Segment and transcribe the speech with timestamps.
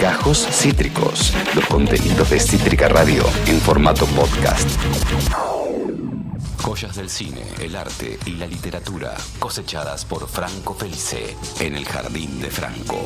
[0.00, 4.68] Gajos Cítricos, los contenidos de Cítrica Radio en formato podcast.
[6.62, 12.40] Joyas del cine, el arte y la literatura cosechadas por Franco Felice en el Jardín
[12.40, 12.98] de Franco.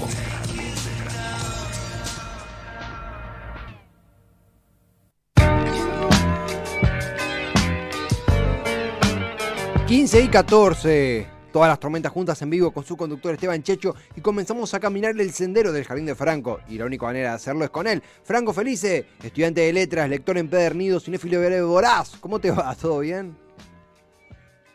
[9.87, 11.36] 15 y 14.
[11.57, 15.19] Todas las tormentas juntas en vivo con su conductor Esteban Checho y comenzamos a caminar
[15.19, 16.61] el sendero del Jardín de Franco.
[16.69, 18.03] Y la única manera de hacerlo es con él.
[18.25, 22.15] Franco Felice, estudiante de letras, lector empedernido, cinéfilo breve voraz.
[22.21, 22.75] ¿Cómo te va?
[22.79, 23.35] ¿Todo bien?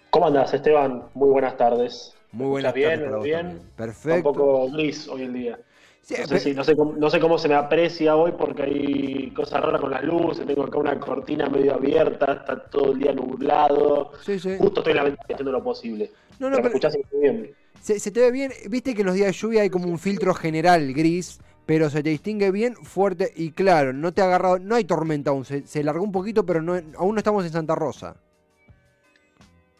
[0.10, 1.04] ¿Cómo andas, Esteban?
[1.14, 2.16] Muy buenas tardes.
[2.32, 3.24] Muy buenas bien, tardes.
[3.26, 3.60] bien?
[3.76, 4.30] Perfecto.
[4.30, 5.60] un poco gris hoy en día.
[6.02, 8.64] Sí, no, sé si- no sé cómo, no sé cómo se me aprecia hoy porque
[8.64, 12.98] hay cosas raras con las luces, tengo acá una cortina medio abierta, está todo el
[12.98, 14.14] día nublado.
[14.26, 14.56] Sí, sí.
[14.58, 16.10] Justo estoy en la ventana haciendo lo posible.
[16.42, 16.74] No, no, pero
[17.22, 17.54] bien.
[17.82, 20.00] Se, se te ve bien, viste que en los días de lluvia hay como un
[20.00, 23.94] filtro general gris, pero se te distingue bien, fuerte y claro.
[23.94, 26.74] No te ha agarrado, no hay tormenta aún, se, se largó un poquito, pero no,
[26.98, 28.16] aún no estamos en Santa Rosa.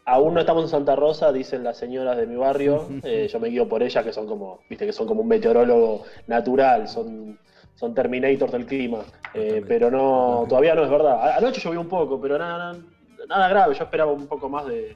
[0.06, 2.88] Aún no estamos en Santa Rosa, dicen las señoras de mi barrio.
[3.04, 6.04] eh, yo me guío por ellas, que son como, viste, que son como un meteorólogo
[6.28, 7.40] natural, son,
[7.74, 9.00] son Terminators del clima.
[9.34, 11.38] Eh, pero no, todavía no es verdad.
[11.40, 12.80] Anoche llovió un poco, pero nada, nada,
[13.28, 13.74] nada grave.
[13.74, 14.96] Yo esperaba un poco más de,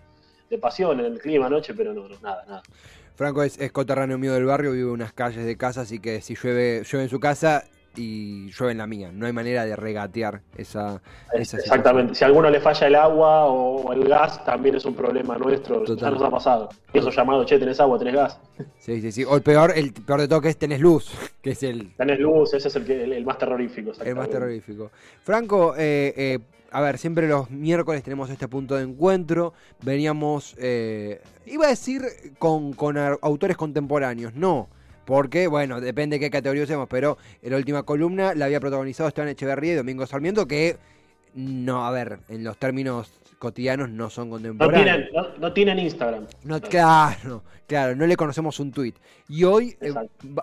[0.49, 2.63] de pasión en el clima anoche, pero no, no, nada, nada.
[3.15, 6.21] Franco es, es coterráneo mío del barrio, vive en unas calles de casa, así que
[6.21, 7.63] si llueve, llueve en su casa
[7.97, 9.11] y llueve en la mía.
[9.13, 11.01] No hay manera de regatear esa,
[11.33, 12.15] esa Exactamente.
[12.15, 15.83] Si a alguno le falla el agua o el gas, también es un problema nuestro.
[15.83, 15.97] Total.
[15.97, 16.69] Ya nos ha pasado.
[16.93, 18.39] Y esos llamados, che, tenés agua, tenés gas.
[18.79, 19.23] Sí, sí, sí.
[19.23, 22.19] O el peor, el peor de todo que es tenés luz, que es el, Tenés
[22.19, 23.91] luz, ese es el, que, el, el más terrorífico.
[24.03, 24.91] el más terrorífico.
[25.23, 26.39] Franco, eh, eh,
[26.75, 29.53] a ver, siempre los miércoles tenemos este punto de encuentro.
[29.81, 32.01] Veníamos, eh, iba a decir
[32.37, 34.67] con, con autores contemporáneos, no.
[35.05, 39.29] Porque, bueno, depende de qué categoría usemos, pero la última columna la había protagonizado Esteban
[39.29, 40.75] Echeverría y Domingo Sarmiento, que,
[41.33, 43.09] no, a ver, en los términos
[43.39, 44.83] cotidianos no son No contemporáneos.
[44.85, 46.25] tienen, no, no tienen Instagram.
[46.43, 48.93] No, claro, claro, no le conocemos un tweet.
[49.29, 49.93] Y hoy eh,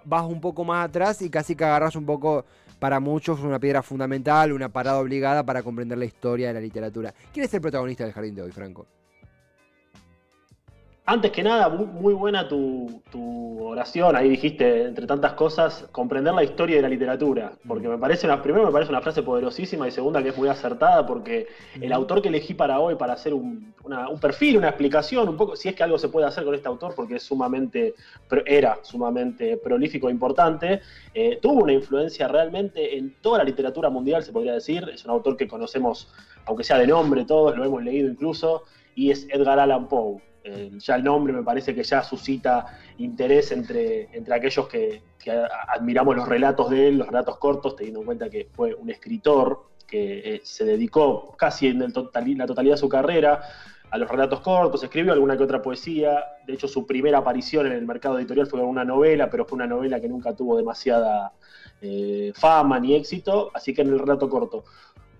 [0.04, 2.44] vas un poco más atrás y casi que agarras un poco,
[2.78, 7.14] para muchos, una piedra fundamental, una parada obligada para comprender la historia de la literatura.
[7.32, 8.86] ¿Quién es el protagonista del jardín de hoy, Franco?
[11.04, 14.14] Antes que nada, muy, buena tu, tu oración.
[14.14, 17.54] Ahí dijiste, entre tantas cosas, comprender la historia de la literatura.
[17.66, 20.48] Porque me parece una, primero me parece una frase poderosísima y segunda que es muy
[20.48, 21.48] acertada porque
[21.80, 25.36] el autor que elegí para hoy, para hacer un, una- un perfil, una explicación, un
[25.36, 27.94] poco, si es que algo se puede hacer con este autor, porque es sumamente,
[28.46, 30.82] era sumamente prolífico e importante,
[31.14, 34.88] eh, tuvo una influencia realmente en toda la literatura mundial, se podría decir.
[34.94, 36.12] Es un autor que conocemos,
[36.46, 38.62] aunque sea de nombre, todos lo hemos leído incluso,
[38.94, 40.22] y es Edgar Allan Poe.
[40.44, 42.66] Eh, ya el nombre me parece que ya suscita
[42.98, 45.02] interés entre, entre aquellos que,
[45.68, 49.66] admiramos los relatos de él, los relatos cortos, teniendo en cuenta que fue un escritor
[49.86, 53.40] que eh, se dedicó casi en la totalidad de su carrera
[53.92, 57.72] a los relatos cortos, escribió alguna que otra poesía, de hecho su primera aparición en
[57.72, 61.32] el mercado editorial fue una novela, pero fue una novela que nunca tuvo demasiada
[61.82, 64.64] eh, fama ni éxito, así que en el relato corto.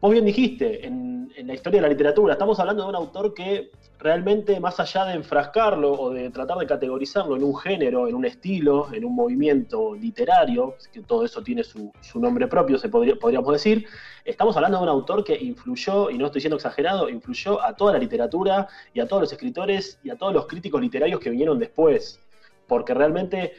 [0.02, 3.70] Vos bien dijiste, en, la historia de la literatura, estamos hablando de un autor que
[4.00, 8.24] realmente, más allá de enfrascarlo o de tratar de categorizarlo en un género, en un
[8.24, 13.14] estilo, en un movimiento literario, que todo eso tiene su, su nombre propio, se podría,
[13.14, 13.86] podríamos decir,
[14.24, 17.92] estamos hablando de un autor que influyó, y no estoy siendo exagerado, influyó a toda
[17.92, 21.60] la literatura y a todos los escritores y a todos los críticos literarios que vinieron
[21.60, 22.18] después,
[22.66, 23.52] porque realmente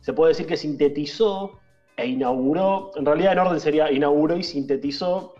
[0.00, 1.58] se puede decir que sintetizó
[1.96, 5.32] e inauguró, en realidad en orden sería inauguró y sintetizó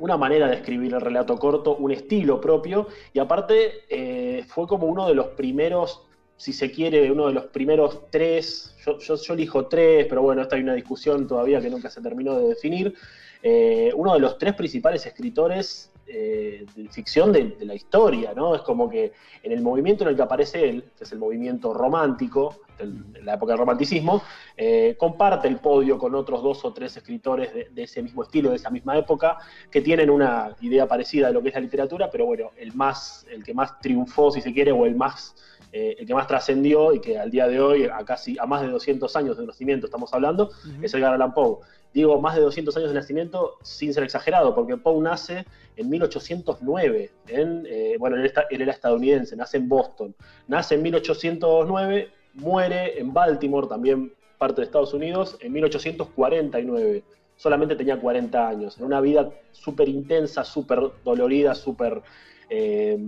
[0.00, 4.86] una manera de escribir el relato corto, un estilo propio, y aparte eh, fue como
[4.86, 6.02] uno de los primeros,
[6.36, 10.56] si se quiere, uno de los primeros tres, yo, yo, elijo tres, pero bueno, esta
[10.56, 12.94] hay una discusión todavía que nunca se terminó de definir,
[13.42, 18.54] eh, uno de los tres principales escritores eh, de ficción de, de la historia, ¿no?
[18.54, 21.74] Es como que en el movimiento en el que aparece él, que es el movimiento
[21.74, 24.22] romántico, de la época del romanticismo,
[24.56, 28.50] eh, comparte el podio con otros dos o tres escritores de, de ese mismo estilo,
[28.50, 29.38] de esa misma época,
[29.70, 33.26] que tienen una idea parecida de lo que es la literatura, pero bueno, el más,
[33.30, 35.34] el que más triunfó, si se quiere, o el más,
[35.72, 38.62] eh, el que más trascendió y que al día de hoy, a casi a más
[38.62, 40.50] de 200 años de nacimiento estamos hablando,
[40.82, 41.58] es Edgar Allan Poe.
[41.92, 45.46] Digo más de 200 años de nacimiento sin ser exagerado, porque Poe nace
[45.76, 50.14] en 1809, en, eh, bueno, él, está- él era estadounidense, nace en Boston,
[50.46, 57.02] nace en 1809, muere en Baltimore, también parte de Estados Unidos, en 1849.
[57.36, 62.02] Solamente tenía 40 años, en una vida súper intensa, súper dolorida, súper
[62.50, 62.98] eh,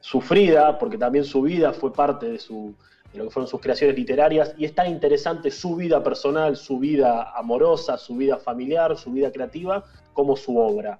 [0.00, 2.74] sufrida, porque también su vida fue parte de su,
[3.12, 6.78] de lo que fueron sus creaciones literarias, y es tan interesante su vida personal, su
[6.78, 10.98] vida amorosa, su vida familiar, su vida creativa, como su obra.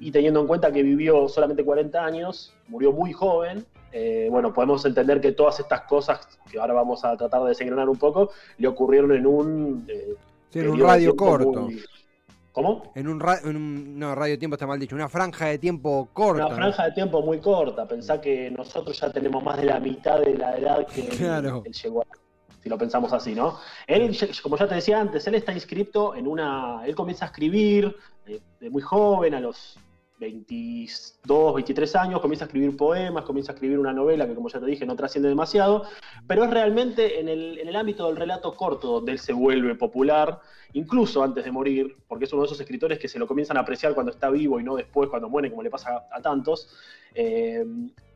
[0.00, 3.66] Y teniendo en cuenta que vivió solamente 40 años, murió muy joven,
[3.96, 7.88] eh, bueno, podemos entender que todas estas cosas, que ahora vamos a tratar de desengranar
[7.88, 9.86] un poco, le ocurrieron en un...
[9.88, 10.16] Eh,
[10.54, 11.68] en un radio corto.
[12.50, 12.90] ¿Cómo?
[12.96, 16.46] En un, en no, radio tiempo está mal dicho, una franja de tiempo corta.
[16.46, 17.86] Una franja de tiempo muy corta.
[17.86, 21.00] Pensá que nosotros ya tenemos más de la mitad de la edad que
[21.64, 22.04] él, llegó
[22.60, 23.60] si lo pensamos así, ¿no?
[23.86, 26.84] Él, como ya te decía antes, él está inscrito en una.
[26.84, 27.94] Él comienza a escribir
[28.26, 29.78] eh, de muy joven, a los
[30.24, 34.58] 22, 23 años, comienza a escribir poemas, comienza a escribir una novela que, como ya
[34.58, 35.84] te dije, no trasciende demasiado,
[36.26, 39.74] pero es realmente en el, en el ámbito del relato corto donde él se vuelve
[39.74, 40.40] popular,
[40.72, 43.60] incluso antes de morir, porque es uno de esos escritores que se lo comienzan a
[43.60, 46.70] apreciar cuando está vivo y no después cuando muere, como le pasa a, tantos.
[47.14, 47.64] Eh,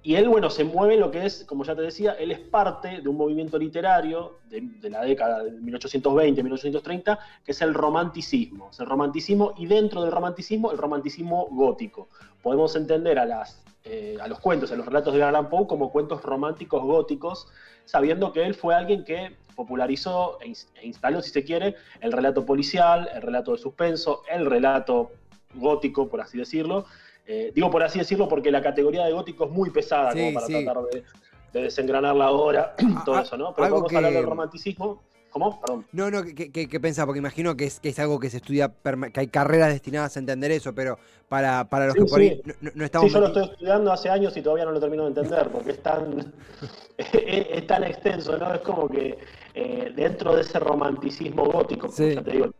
[0.03, 3.01] y él, bueno, se mueve lo que es, como ya te decía, él es parte
[3.01, 8.71] de un movimiento literario de, la década de 1820, 1830, que es el romanticismo.
[8.71, 12.09] Es el romanticismo y dentro del romanticismo, el romanticismo gótico.
[12.43, 15.91] Podemos entender a, las, eh, a los cuentos, a los relatos de Allan Poe como
[15.91, 17.49] cuentos románticos góticos,
[17.85, 22.47] sabiendo que él fue alguien que popularizó e, e instaló, si se quiere, el relato
[22.47, 25.11] policial, el relato de suspenso, el relato
[25.55, 26.87] gótico, por así decirlo,
[27.31, 30.47] eh, digo por así decirlo porque la categoría de gótico es muy pesada como para
[30.47, 31.05] tratar de,
[31.53, 33.55] de, desengranarla ahora, ah, todo ah, eso, ¿no?
[33.55, 35.03] Pero vamos a hablar del romanticismo.
[35.31, 35.61] ¿Cómo?
[35.61, 35.87] Perdón.
[35.93, 37.05] No, no, ¿qué, qué, pensás?
[37.05, 38.73] Porque imagino que es, que es algo que se estudia,
[39.13, 40.99] que hay carreras destinadas a entender eso, pero
[41.29, 42.41] para, para los que por ahí
[42.75, 43.09] no, estamos...
[43.09, 45.73] Sí, yo lo estoy estudiando hace años y todavía no lo termino de entender, porque
[45.73, 46.33] es tan,
[46.97, 48.55] es, tan extenso, ¿no?
[48.55, 49.19] Es como que
[49.53, 52.55] eh, dentro de ese romanticismo gótico, ya te digo,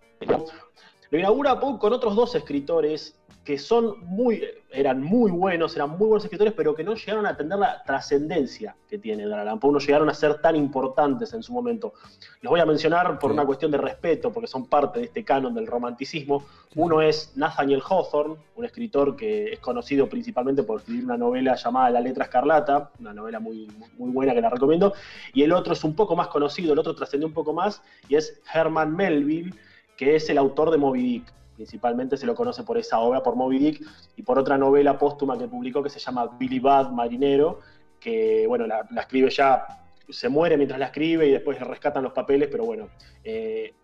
[1.11, 3.18] lo inaugura Poe con otros dos escritores
[3.49, 7.35] que son muy, eran muy buenos, eran muy buenos escritores, pero que no llegaron a
[7.35, 11.55] tener la trascendencia que tiene Allan Poe, no llegaron a ser tan importantes en su
[11.55, 11.95] momento.
[12.43, 15.55] Los voy a mencionar por una cuestión de respeto, porque son parte de este canon
[15.55, 16.45] del romanticismo.
[16.75, 21.89] Uno es Nathaniel Hawthorne, un escritor que es conocido principalmente por escribir una novela llamada
[21.89, 23.67] La letra escarlata, una novela muy,
[23.97, 24.93] muy buena que la recomiendo.
[25.33, 27.81] Y el otro es un poco más conocido, el otro trascendió un poco más,
[28.11, 29.55] y es Herman Melville,
[29.97, 33.35] que es el autor de Moby Dick principalmente se lo conoce por esa obra, por
[33.35, 33.83] Moby Dick,
[34.15, 37.59] y por otra novela póstuma que publicó que se llama Billy Bad Marinero,
[37.99, 39.67] que bueno, la, escribe ya,
[40.09, 42.91] se muere mientras la escribe y después rescatan los papeles, pero bueno,
[43.25, 43.75] eh,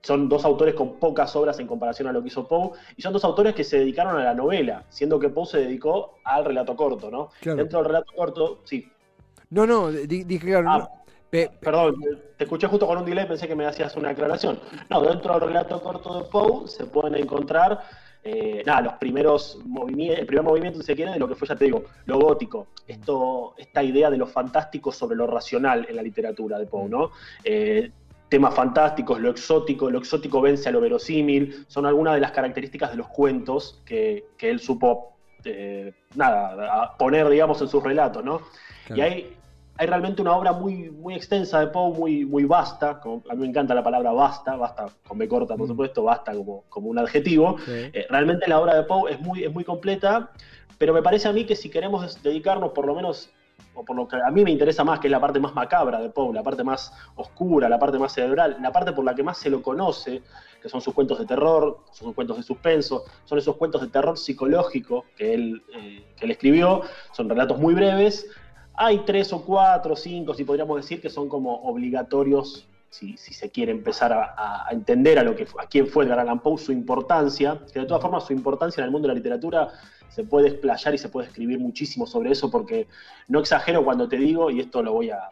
[0.00, 3.12] son dos autores con pocas obras en comparación a lo que hizo Poe, y son
[3.12, 6.74] dos autores que se dedicaron a la novela, siendo que Poe se dedicó al relato
[6.74, 7.30] corto, ¿no?
[7.40, 8.90] Dentro del relato corto, sí.
[9.48, 10.68] No, no, dije claro.
[10.68, 11.01] Ah,
[11.32, 11.96] Perdón,
[12.36, 14.60] te escuché justo con un delay, pensé que me hacías una aclaración.
[14.90, 17.82] No, dentro del relato corto de Poe se pueden encontrar
[18.22, 21.48] eh, nada, los primeros movimientos, el primer movimiento, si se quiere, de lo que fue,
[21.48, 22.66] ya te digo, lo gótico.
[22.86, 27.12] Esto, esta idea de lo fantástico sobre lo racional en la literatura de Poe, ¿no?
[27.42, 27.90] Eh,
[28.28, 32.90] temas fantásticos, lo exótico, lo exótico vence a lo verosímil, son algunas de las características
[32.90, 38.42] de los cuentos que, él supo, eh, nada, poner, digamos, en sus relatos, ¿no?
[38.94, 39.36] Y hay
[39.76, 43.00] hay realmente una obra muy, muy extensa de Poe, muy, muy vasta.
[43.02, 45.70] a mí me encanta la palabra vasta, basta con B corta, por mm.
[45.70, 47.56] supuesto, basta como, como un adjetivo.
[47.66, 50.30] Eh, realmente la obra de Poe es muy, es muy completa,
[50.78, 53.30] pero me parece a mí que si queremos dedicarnos por lo menos,
[53.74, 56.00] o por lo que a mí me interesa más, que es la parte más macabra
[56.00, 59.22] de Poe, la parte más oscura, la parte más cerebral, la parte por la que
[59.22, 60.22] más se lo conoce,
[60.60, 63.88] que son sus cuentos de terror, son sus cuentos de suspenso, son esos cuentos de
[63.88, 68.28] terror psicológico que él, eh, que él escribió, son relatos muy breves
[68.74, 73.50] hay tres o cuatro, o cinco, si podríamos decir, que son como obligatorios, si, se
[73.50, 77.58] quiere empezar a, entender a, lo que, a quién fue Edgar Allan Poe, su importancia,
[77.72, 79.68] que de todas formas su importancia en el mundo de la literatura
[80.08, 82.86] se puede explayar y se puede escribir muchísimo sobre eso, porque
[83.28, 85.28] no exagero cuando te digo, y esto lo voy a,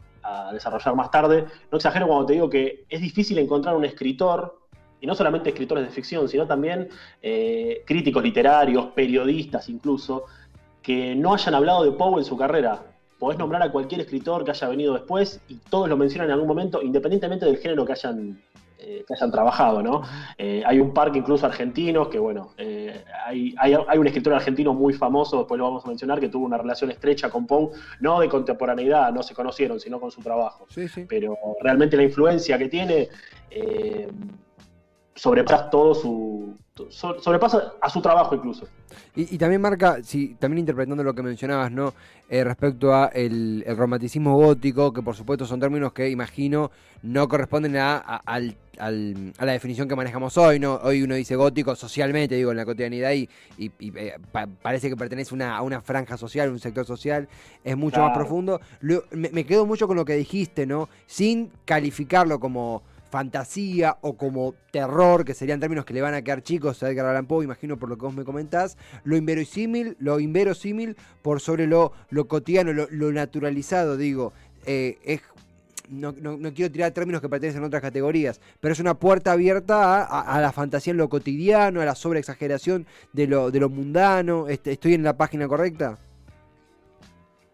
[0.52, 4.60] desarrollar más tarde, no exagero cuando te digo que es difícil encontrar un escritor
[5.00, 6.88] y no solamente escritores de ficción, sino también
[7.22, 10.26] eh, críticos literarios, periodistas incluso,
[10.82, 12.89] que no hayan hablado de Poe en su carrera
[13.20, 16.48] podés nombrar a cualquier escritor que haya venido después y todos lo mencionan en algún
[16.48, 18.40] momento, independientemente del género que hayan,
[18.78, 20.02] eh, hayan trabajado, ¿no?
[20.38, 23.54] Eh, hay un par que incluso argentinos, que bueno, eh, hay,
[23.98, 27.28] un escritor argentino muy famoso, después lo vamos a mencionar, que tuvo una relación estrecha
[27.28, 30.66] con Poe, no de contemporaneidad, no se conocieron, sino con su trabajo.
[31.06, 33.08] Pero realmente la influencia que tiene
[35.14, 36.56] sobrepasa todo su.
[36.90, 38.66] sobrepasa a su trabajo incluso.
[39.14, 41.94] Y, también marca, sí, también interpretando lo que mencionabas, ¿no?
[42.28, 46.70] Eh, respecto a el, romanticismo gótico, que por supuesto son términos que imagino
[47.02, 48.22] no corresponden a,
[48.78, 50.76] la definición que manejamos hoy, ¿no?
[50.76, 54.16] Hoy uno dice gótico socialmente, digo, en la cotidianidad, y, eh,
[54.62, 57.28] parece que pertenece a una franja social, un sector social,
[57.64, 58.60] es mucho más profundo.
[58.80, 60.88] me, me quedo mucho con lo que dijiste, ¿no?
[61.06, 66.42] Sin calificarlo como fantasía o como terror, que serían términos que le van a quedar
[66.42, 70.20] chicos a Edgar Allan Poe, imagino por lo que vos me comentás, lo inverosímil, lo
[70.20, 74.32] inverosímil por sobre lo, lo cotidiano, lo, naturalizado, digo,
[74.66, 75.20] eh, es
[75.90, 76.14] no,
[76.54, 80.52] quiero tirar términos que pertenecen a otras categorías, pero es una puerta abierta a, la
[80.52, 84.46] fantasía en lo cotidiano, a la sobreexageración de lo, de lo mundano.
[84.46, 85.98] Este, ¿Estoy en la página correcta?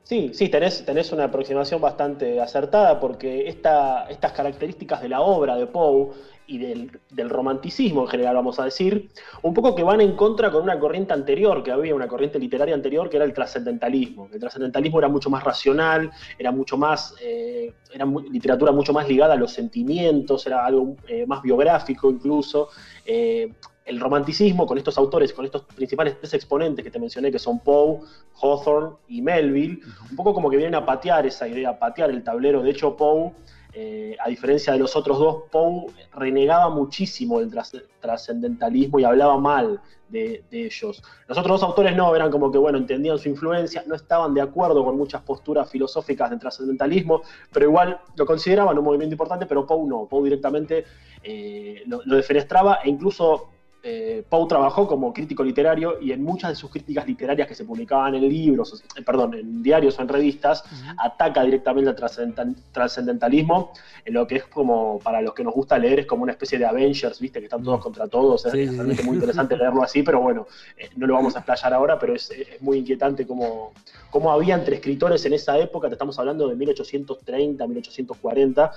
[0.07, 5.57] Sí, sí, tenés, tenés una aproximación bastante acertada porque esta, estas características de la obra
[5.57, 6.11] de Poe
[6.47, 9.11] y del, romanticismo en general, vamos a decir,
[9.43, 12.77] un poco que van en contra con una corriente anterior que había, una corriente literaria
[12.77, 14.29] anterior que era el trascendentalismo.
[14.33, 19.35] El trascendentalismo era mucho más racional, era mucho más, eh, era literatura mucho más ligada
[19.35, 22.69] a los sentimientos, era algo eh, más biográfico incluso.
[23.05, 23.53] Eh,
[23.87, 27.61] el romanticismo con estos autores, con estos principales tres exponentes que te mencioné, que son
[27.61, 28.01] Poe,
[28.43, 32.25] Hawthorne y Melville, un poco como que vienen a patear esa idea, a patear el
[32.25, 32.63] tablero.
[32.63, 33.33] De hecho, Poe,
[33.73, 37.57] eh, a diferencia de los otros dos, Poe renegaba muchísimo del
[38.01, 41.01] trascendentalismo y hablaba mal de, ellos.
[41.29, 44.41] Los otros dos autores no, eran como que, bueno, entendían su influencia, no estaban de
[44.41, 49.65] acuerdo con muchas posturas filosóficas del trascendentalismo, pero igual lo consideraban un movimiento importante, pero
[49.65, 50.85] Poe no, Poe directamente
[51.23, 53.51] eh, lo, lo defenestraba e incluso
[53.89, 57.65] eh, Poe trabajó como crítico literario y en muchas de sus críticas literarias que se
[57.65, 60.65] publicaban en libros, eh, perdón, en diarios o en revistas,
[60.99, 63.73] ataca directamente al trascendentalismo,
[64.05, 66.59] en lo que es como, para los que nos gusta leer, es como una especie
[66.59, 70.21] de Avengers, viste, que están todos contra todos, es realmente muy interesante leerlo así, pero
[70.21, 73.73] bueno, eh, no lo vamos a explayar ahora, pero es, muy inquietante cómo,
[74.11, 78.73] cómo, había entre escritores en esa época, te estamos hablando de 1830, 1840,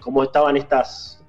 [0.00, 1.21] cómo estaban estas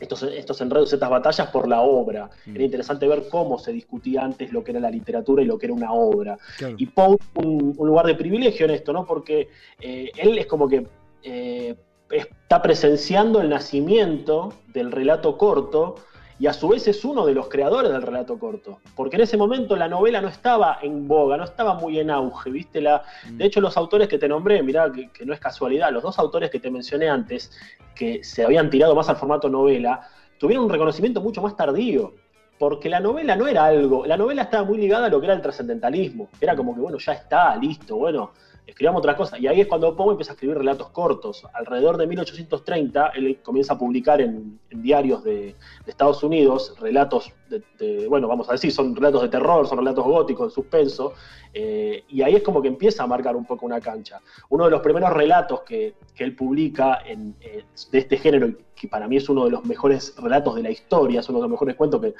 [0.00, 2.30] estos, estos enredos, estas batallas por la obra.
[2.46, 2.54] Mm.
[2.54, 5.66] Era interesante ver cómo se discutía antes lo que era la literatura y lo que
[5.66, 6.38] era una obra.
[6.76, 9.04] Y Poe, un, un, lugar de privilegio en esto, ¿no?
[9.04, 9.48] Porque
[9.80, 10.86] eh, él es como que
[11.22, 11.74] eh,
[12.10, 15.96] está presenciando el nacimiento del relato corto
[16.38, 19.36] y a su vez es uno de los creadores del relato corto, porque en ese
[19.36, 22.80] momento la novela no estaba en boga, no estaba muy en auge, ¿viste?
[22.80, 23.36] La, mm.
[23.38, 26.50] de hecho, los autores que te nombré, mirá que, no es casualidad, los dos autores
[26.50, 27.50] que te mencioné antes,
[27.94, 32.14] que se habían tirado más al formato novela, tuvieron un reconocimiento mucho más tardío,
[32.58, 35.34] porque la novela no era algo, la novela estaba muy ligada a lo que era
[35.34, 38.32] el trascendentalismo, era como que, bueno, ya está, listo, bueno,
[38.66, 39.38] escribamos otra cosa.
[39.38, 41.44] Y ahí es cuando Poe empieza a escribir relatos cortos.
[41.54, 45.54] Alrededor de 1830, él comienza a publicar en, diarios de,
[45.86, 50.48] Estados Unidos relatos, de, bueno, vamos a decir, son relatos de terror, son relatos góticos,
[50.48, 51.14] de suspenso.
[51.54, 54.20] Eh, y ahí es como que empieza a marcar un poco una cancha.
[54.50, 59.16] Uno de los primeros relatos que, él publica eh, de este género, que para mí
[59.16, 62.00] es uno de los mejores relatos de la historia, es uno de los mejores cuentos
[62.00, 62.14] que,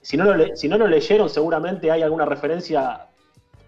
[0.00, 3.06] si no lo, si no lo leyeron, seguramente hay alguna referencia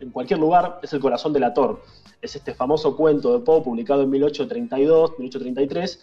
[0.00, 1.80] en cualquier lugar, es El corazón del ator
[2.22, 6.00] es este famoso cuento de Poe publicado en 1832, 1833,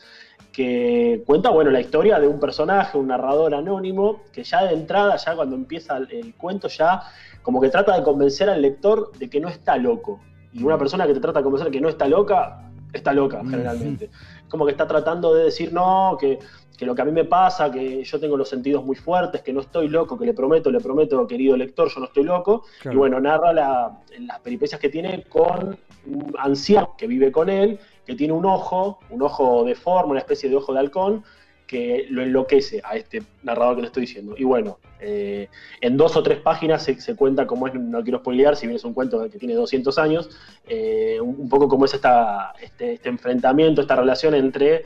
[0.52, 5.16] que cuenta bueno, la historia de un personaje, un narrador anónimo, que ya de entrada,
[5.16, 7.02] ya cuando empieza el, cuento, ya
[7.42, 10.20] como que trata de convencer al lector de que no está loco.
[10.52, 13.41] Y una persona que te trata de convencer de que no está loca, está loca
[13.43, 14.10] generalmente.
[14.50, 16.39] Como que está tratando de decir, no, que
[16.79, 19.51] que lo que a mí me pasa, que yo tengo los sentidos muy fuertes, que
[19.51, 22.63] no estoy loco, que le prometo, le prometo, querido lector, yo no estoy loco.
[22.86, 28.15] Y bueno, narra las peripecias que tiene con un anciano que vive con él, que
[28.15, 31.25] tiene un ojo, un ojo de forma, una especie de ojo de halcón,
[31.70, 34.34] que lo enloquece a este narrador que le estoy diciendo.
[34.36, 35.50] Y bueno, eh,
[35.82, 38.84] en dos o tres páginas se, cuenta cómo es, no quiero spoilear, si bien es
[38.84, 40.32] un cuento que tiene 200 años,
[40.68, 44.82] eh, un, poco cómo es esta, este, este enfrentamiento, esta relación entre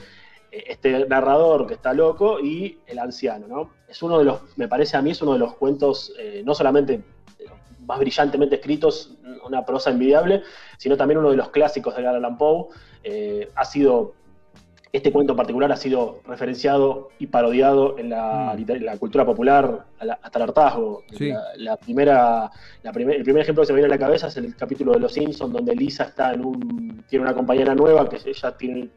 [0.51, 3.69] este narrador que está loco y el anciano, ¿no?
[3.87, 6.53] Es uno de los, me parece a mí, es uno de los cuentos eh, no
[6.53, 7.01] solamente
[7.85, 10.43] más brillantemente escritos, una prosa envidiable,
[10.77, 12.67] sino también uno de los clásicos de Edgar Allan Poe.
[13.03, 14.15] Eh, ha sido,
[14.93, 18.97] este cuento en particular ha sido referenciado y parodiado en la, mm.
[18.99, 21.03] cultura popular hasta el hartazgo.
[21.57, 22.51] La, primera,
[22.83, 25.13] el primer ejemplo que se me viene a la cabeza es el capítulo de Los
[25.13, 28.89] Simpsons, donde Lisa está en un, tiene una compañera nueva que ella tiene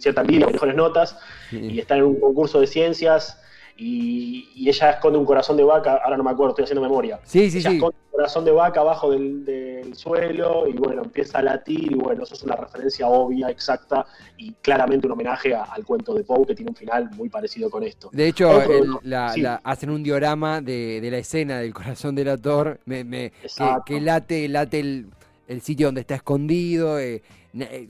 [0.00, 1.16] cierta envidia, mejores notas,
[1.52, 3.40] y está en un concurso de ciencias
[3.76, 7.20] y, ella esconde un corazón de vaca, ahora no me acuerdo, estoy haciendo memoria.
[7.22, 7.76] Sí, sí, ella sí.
[7.76, 11.94] esconde un corazón de vaca abajo del, del, suelo y bueno, empieza a latir y
[11.94, 14.04] bueno, eso es una referencia obvia, exacta
[14.36, 17.70] y claramente un homenaje a, al cuento de Poe que tiene un final muy parecido
[17.70, 18.10] con esto.
[18.12, 19.42] De hecho, el, la, sí.
[19.42, 23.76] la, hacen un diorama de, de, la escena del corazón del actor, me, me, que,
[23.84, 25.06] que, late, late el,
[25.46, 26.98] el, sitio donde está escondido.
[26.98, 27.22] Eh,
[27.54, 27.88] eh,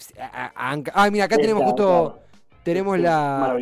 [0.95, 2.21] ah, mira, acá tenemos justo...
[2.63, 3.57] Tenemos la...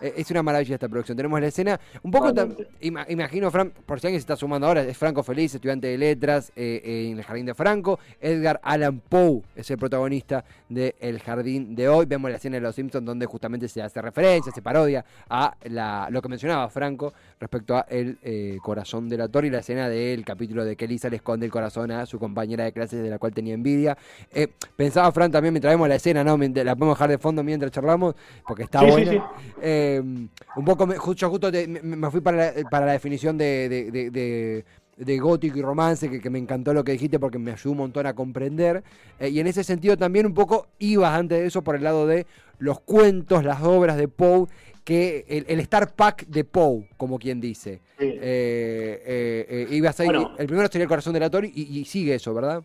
[0.00, 0.20] Maravilla.
[0.20, 1.16] Es una maravilla esta producción.
[1.16, 1.80] Tenemos la escena.
[2.02, 2.32] Un poco
[2.80, 5.98] ima, imagino, Fran, por si alguien se está sumando ahora, es Franco Feliz, estudiante de
[5.98, 7.98] letras eh, eh, en el Jardín de Franco.
[8.20, 12.06] Edgar Allan Poe es el protagonista de El Jardín de hoy.
[12.06, 16.08] Vemos la escena de Los Simpsons donde justamente se hace referencia, se parodia a la,
[16.10, 20.24] lo que mencionaba Franco respecto a El eh, Corazón del Actor y la escena del
[20.24, 23.18] capítulo de que Lisa le esconde el corazón a su compañera de clases de la
[23.18, 23.96] cual tenía envidia.
[24.32, 26.36] Eh, pensaba, Fran, también mientras vemos la escena, ¿no?
[26.36, 28.14] La podemos dejar de fondo mientras charlamos,
[28.46, 29.10] porque está sí, buena.
[29.10, 29.52] Sí, sí.
[29.86, 33.90] Eh, un poco, justo, justo te, me, fui para la, para la definición de, de,
[33.90, 34.64] de, de,
[34.96, 37.78] de gótico y romance, que, que, me encantó lo que dijiste porque me ayudó un
[37.78, 38.82] montón a comprender.
[39.18, 42.06] Eh, y en ese sentido también un poco ibas antes de eso por el lado
[42.06, 42.26] de
[42.58, 44.46] los cuentos, las obras de Poe,
[44.84, 47.80] que el, el Star Pack de Poe, como quien dice.
[47.98, 48.06] Sí.
[48.20, 49.02] Eh,
[49.48, 52.32] eh, ibas ahí, bueno, el primero sería el corazón del actor y, y sigue eso,
[52.32, 52.62] ¿verdad?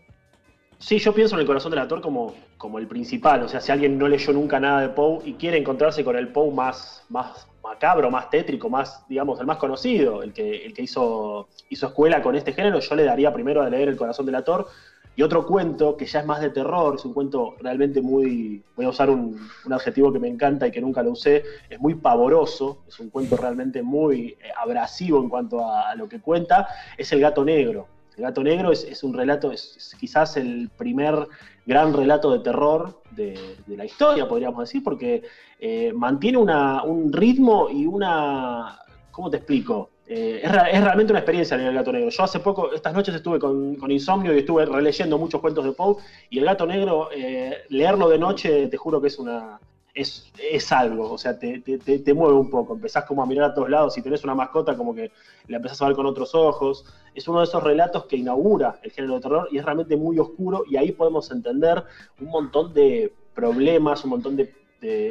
[0.81, 3.43] Sí, yo pienso en el corazón del actor como, como el principal.
[3.43, 6.29] O sea, si alguien no leyó nunca nada de Poe y quiere encontrarse con el
[6.29, 10.81] Poe más, más macabro, más tétrico, más, digamos, el más conocido, el que, el que
[10.81, 14.33] hizo, hizo escuela con este género, yo le daría primero a leer El corazón del
[14.33, 14.67] actor.
[15.15, 18.85] Y otro cuento que ya es más de terror, es un cuento realmente muy, voy
[18.85, 21.93] a usar un, un adjetivo que me encanta y que nunca lo usé, es muy
[21.93, 27.11] pavoroso, es un cuento realmente muy abrasivo en cuanto a, a lo que cuenta, es
[27.11, 28.00] El gato negro.
[28.17, 31.27] El gato negro es, un relato, es, quizás el primer
[31.65, 33.37] gran relato de terror de,
[33.67, 35.23] la historia, podríamos decir, porque
[35.59, 38.79] eh, mantiene una, un ritmo y una.
[39.11, 39.91] ¿Cómo te explico?
[40.07, 42.09] Eh, es, es, realmente una experiencia leer El gato negro.
[42.09, 45.71] Yo hace poco, estas noches estuve con, con insomnio y estuve releyendo muchos cuentos de
[45.71, 45.95] Poe,
[46.29, 49.59] y El gato negro, eh, leerlo de noche, te juro que es una
[49.93, 53.51] es, es, algo, o sea, te, te, te, mueve un poco, empezás como a mirar
[53.51, 55.11] a todos lados, si tenés una mascota como que
[55.47, 58.91] la empezás a ver con otros ojos, es uno de esos relatos que inaugura el
[58.91, 61.83] género de terror y es realmente muy oscuro y ahí podemos entender
[62.19, 64.53] un montón de problemas, un montón de,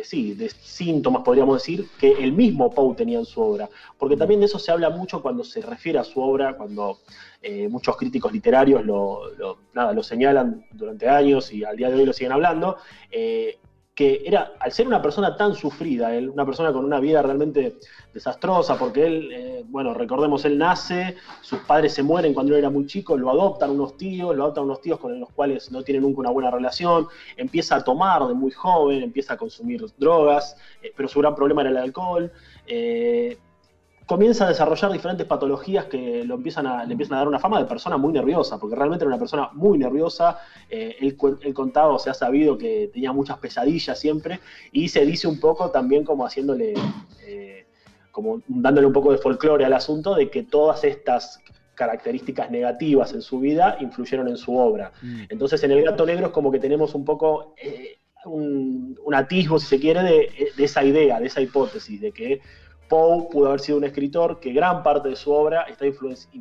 [0.03, 3.69] sí, de síntomas, podríamos decir, que el mismo Poe tenía en su obra,
[3.99, 6.99] porque también de eso se habla mucho cuando se refiere a su obra, cuando
[7.43, 11.97] eh, muchos críticos literarios lo, lo, nada, lo señalan durante años y al día de
[11.97, 12.79] hoy lo siguen hablando,
[13.11, 13.59] eh,
[13.95, 17.77] que era, al ser una persona tan sufrida, él, una persona con una vida realmente
[18.15, 22.71] desastrosa, porque él, eh, bueno, recordemos, él nace, sus padres se mueren cuando él era
[22.71, 26.03] muy chico, lo adoptan unos tíos, lo adoptan unos tíos con los cuales no tienen
[26.03, 30.93] nunca una buena relación, empieza a tomar de muy joven, empieza a consumir drogas, eh,
[30.97, 32.33] pero su gran problema era el alcohol.
[32.67, 33.39] Eh,
[34.11, 37.61] comienza a desarrollar diferentes patologías que lo empiezan a, le empiezan a dar una fama
[37.61, 40.41] de persona muy nerviosa, porque realmente era una persona muy nerviosa.
[40.69, 44.41] Eh, él, él, contaba, o se ha sabido que tenía muchas pesadillas siempre,
[44.73, 46.75] y se dice un poco también como haciéndole,
[47.25, 47.67] eh,
[48.11, 51.39] como dándole un poco de folclore al asunto de que todas estas
[51.77, 54.91] características negativas en su vida influyeron en su obra.
[55.03, 55.27] Mm.
[55.29, 57.55] Entonces en El Gato Negro es como que tenemos un poco...
[57.63, 62.13] Eh, un, un, atisbo, si se quiere, de, de esa idea, de esa hipótesis, de
[62.13, 62.43] que
[62.91, 66.37] Poe pudo haber sido un escritor que gran parte de su obra está influenciada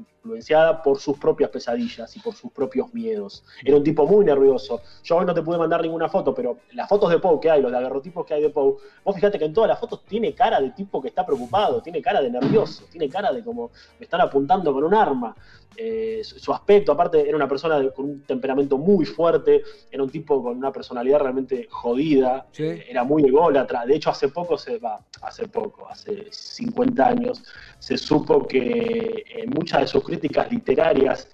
[0.83, 3.43] por sus propias pesadillas y por sus propios miedos.
[3.63, 4.81] Era un tipo muy nervioso.
[5.03, 7.61] Yo hoy no te pude mandar ninguna foto, pero las fotos de Poe que hay,
[7.61, 10.59] los agarrotipos que hay de Poe, vos fíjate que en todas las fotos tiene cara
[10.59, 14.21] de tipo que está preocupado, tiene cara de nervioso, tiene cara de como me están
[14.21, 15.35] apuntando con un arma.
[15.81, 20.03] Eh, su, su, aspecto, aparte, era una persona de, con un temperamento muy fuerte, era
[20.03, 22.63] un tipo con una personalidad realmente jodida, sí.
[22.63, 23.85] eh, era muy ególatra.
[23.85, 27.43] De hecho, hace poco, se va, hace poco, hace 50 años,
[27.77, 30.18] se supo que en muchas de sus críticas
[30.51, 31.29] literarias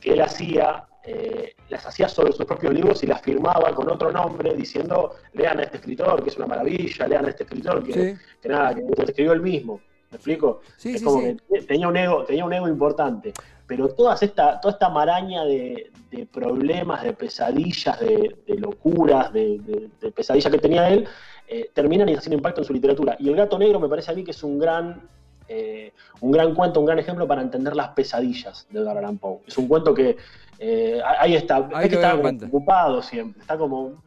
[0.00, 4.10] que él hacía, eh, las hacía sobre sus propios libros y las firmaba con otro
[4.10, 7.92] nombre, diciendo, lean a este escritor, que es una maravilla, lean a este escritor, que,
[7.92, 8.22] sí.
[8.40, 9.80] que nada, que escribió él mismo.
[10.10, 10.60] ¿Me explico?
[10.76, 13.32] Sí, es sí, como que tenía un ego, tenía un ego importante.
[13.66, 19.60] Pero todas esta, toda esta maraña de, de problemas, de pesadillas, de, de locuras, de,
[20.00, 21.06] de, pesadillas que tenía él,
[21.46, 23.16] eh, terminan haciendo impacto en su literatura.
[23.20, 25.08] Y El Gato Negro me parece a mí que es un gran,
[25.50, 29.40] eh, un gran cuento, un gran ejemplo para entender las pesadillas de Edgar Allan Poe.
[29.46, 30.16] Es un cuento que
[30.60, 34.00] eh, ahí está, ahí que está ocupado siempre, está como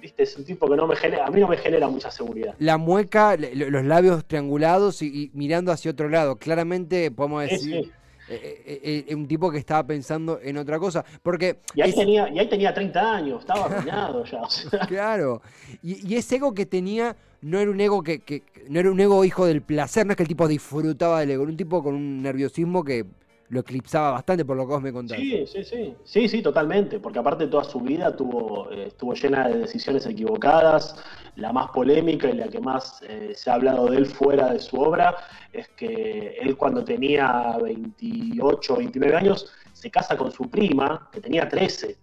[0.00, 0.22] ¿viste?
[0.22, 2.54] Es un tipo que no me genera, a mí no me genera mucha seguridad.
[2.58, 6.36] La mueca, los labios triangulados y, y mirando hacia otro lado.
[6.36, 7.58] Claramente podemos decir.
[7.60, 7.92] Sí, sí.
[8.28, 11.04] Eh, eh, un tipo que estaba pensando en otra cosa.
[11.22, 14.42] Porque y, ahí tenía, y ahí tenía 30 años, estaba arruinado ya.
[14.88, 15.42] Claro.
[15.82, 19.24] Y, ese ego que tenía no era un ego que, que, no era un ego
[19.24, 21.94] hijo del placer, no es que el tipo disfrutaba del ego, era un tipo con
[21.94, 23.06] un nerviosismo que
[23.48, 25.22] lo eclipsaba bastante por lo que vos me contaste.
[25.22, 29.48] Sí, sí, sí, sí, sí, totalmente, porque aparte toda su vida tuvo, eh, estuvo llena
[29.48, 30.96] de decisiones equivocadas,
[31.36, 34.58] la más polémica y la que más eh, se ha hablado de él fuera de
[34.58, 35.14] su obra
[35.52, 41.48] es que él cuando tenía 28, 29 años se casa con su prima, que tenía
[41.48, 41.96] 13.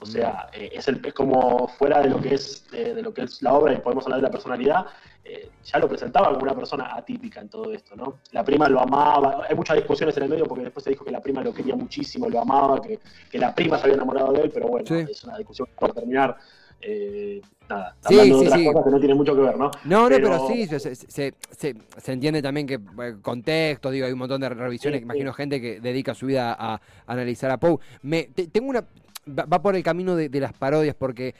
[0.00, 0.60] O sea, mm.
[0.60, 3.52] eh, es, el, es, como fuera de lo que es de lo que es la
[3.52, 4.86] obra y podemos hablar de la personalidad,
[5.24, 8.18] eh, ya lo presentaba como una persona atípica en todo esto, ¿no?
[8.32, 11.12] La prima lo amaba, hay muchas discusiones en el medio porque después se dijo que
[11.12, 12.98] la prima lo quería muchísimo, lo amaba, que,
[13.38, 16.36] la prima se había enamorado de él, pero bueno, es una discusión por terminar.
[16.84, 19.70] Eh, nada, hablando de otras cosas que no tienen mucho que ver, ¿no?
[19.84, 22.80] No, no, pero, sí, se, entiende también que
[23.22, 27.52] contexto, digo, hay un montón de revisiones, imagino gente que dedica su vida a, analizar
[27.52, 27.78] a Poe.
[28.02, 28.84] Me, tengo una,
[29.28, 31.36] va, por el camino de, de, las parodias, porque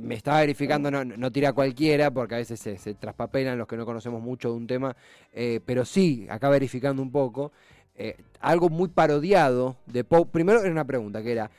[0.00, 3.84] me estaba verificando, no, no tira cualquiera, porque a veces se, traspapelan los que no
[3.84, 4.96] conocemos mucho de un tema,
[5.32, 7.52] eh, pero sí, acá verificando un poco,
[7.94, 10.24] eh, algo muy parodiado de Poe.
[10.26, 11.50] Primero era una pregunta que era,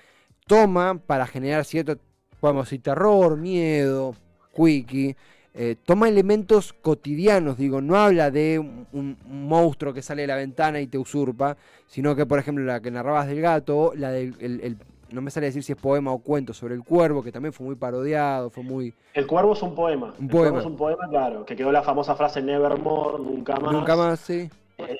[0.47, 1.97] toma para generar cierto,
[2.39, 4.15] podemos decir, terror, miedo,
[4.55, 5.15] quickie,
[5.85, 10.87] toma elementos cotidianos, digo, no habla de un, monstruo que sale de la ventana y
[10.87, 14.77] te usurpa, sino que, por ejemplo, la que narrabas del gato, la del el,
[15.13, 17.65] no me sale decir si es poema o cuento sobre el cuervo, que también fue
[17.65, 18.93] muy parodiado, fue muy...
[19.13, 20.13] El cuervo es un poema.
[20.19, 20.59] Un poema.
[20.59, 23.71] es un poema, claro, que quedó la famosa frase Nevermore, nunca más.
[23.71, 24.49] Nunca más, sí.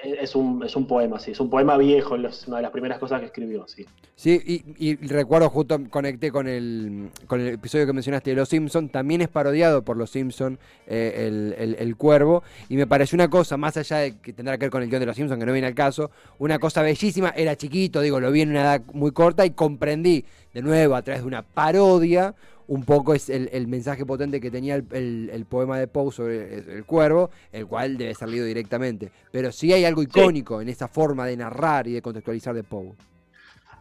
[0.03, 2.99] Es un, es un poema, sí, es un poema viejo, es una de las primeras
[2.99, 3.85] cosas que escribió, sí.
[4.15, 8.91] Sí, y, recuerdo justo conecté con el, con el episodio que mencionaste de Los Simpsons,
[8.91, 13.75] también es parodiado por Los Simpsons eh, el, cuervo, y me pareció una cosa, más
[13.77, 15.67] allá de que tendrá que ver con el guion de Los Simpsons, que no viene
[15.67, 19.45] al caso, una cosa bellísima, era chiquito, digo, lo vi en una edad muy corta
[19.45, 22.35] y comprendí de nuevo a través de una parodia
[22.67, 27.29] un poco es el, mensaje potente que tenía el, poema de Poe sobre el, cuervo,
[27.51, 29.11] el cual debe ser leído directamente.
[29.31, 32.93] Pero sí hay algo icónico en esa forma de narrar y de contextualizar de Poe.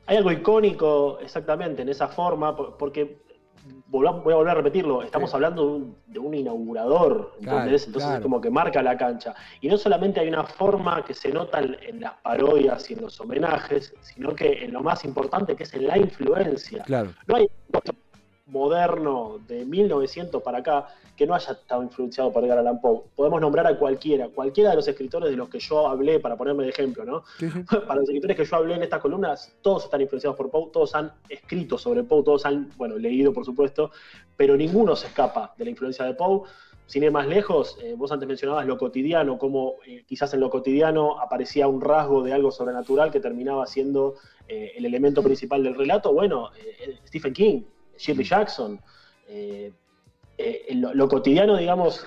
[0.06, 3.22] Hay algo icónico exactamente en esa forma, porque
[3.86, 8.82] voy a volver a repetirlo, estamos hablando de un, inaugurador, Entonces es como que marca
[8.82, 9.34] la cancha.
[9.60, 13.20] Y no solamente hay una forma que se nota en, las parodias y en los
[13.20, 16.82] homenajes, sino que en lo más importante que es en la influencia.
[16.84, 17.12] Claro.
[17.26, 17.48] No hay
[18.52, 23.02] moderno de 1900 para acá que no haya estado influenciado por Edgar Allan Poe.
[23.16, 26.64] Podemos nombrar a cualquiera, cualquiera de los escritores de los que yo hablé, para ponerme
[26.64, 27.24] de ejemplo, ¿no?
[27.86, 30.94] Para los escritores que yo hablé en estas columnas, todos están influenciados por Poe, todos
[30.94, 33.90] han escrito sobre Poe, todos han, bueno, leído por supuesto,
[34.36, 36.42] pero ninguno se escapa de la influencia de Poe.
[36.86, 40.50] Sin ir más lejos, eh, vos antes mencionabas lo cotidiano, como eh, quizás en lo
[40.50, 45.74] cotidiano aparecía un rasgo de algo sobrenatural que terminaba siendo eh, el elemento principal del
[45.74, 46.12] relato.
[46.12, 46.50] Bueno,
[47.06, 47.62] Stephen King,
[47.96, 48.80] Shirley Jackson.
[49.28, 49.72] Eh,
[50.38, 52.04] eh, lo, cotidiano, digamos,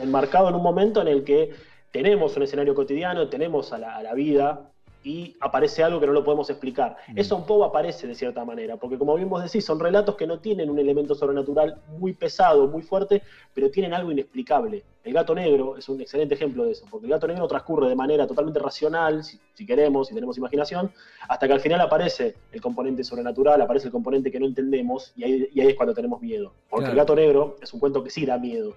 [0.00, 1.50] enmarcado en un momento en el que
[1.92, 4.72] tenemos un escenario cotidiano, tenemos a la vida,
[5.08, 6.98] y aparece algo que no lo podemos explicar.
[7.08, 7.18] Mm.
[7.18, 10.26] Eso un poco aparece de cierta manera, porque como bien vos decís, son relatos que
[10.26, 13.22] no tienen un elemento sobrenatural muy pesado, muy fuerte,
[13.54, 14.84] pero tienen algo inexplicable.
[15.02, 17.96] El gato negro es un excelente ejemplo de eso, porque el gato negro transcurre de
[17.96, 20.92] manera totalmente racional, si, queremos, si tenemos imaginación,
[21.26, 25.24] hasta que al final aparece el componente sobrenatural, aparece el componente que no entendemos, y
[25.24, 26.52] ahí, es cuando tenemos miedo.
[26.68, 28.74] Porque el gato negro es un cuento que sí da miedo.